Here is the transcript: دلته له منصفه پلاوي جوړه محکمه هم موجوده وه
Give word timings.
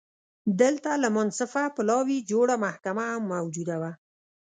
دلته 0.61 0.89
له 1.03 1.09
منصفه 1.17 1.63
پلاوي 1.75 2.19
جوړه 2.31 2.55
محکمه 2.65 3.05
هم 3.13 3.23
موجوده 3.33 3.75
وه 3.81 3.91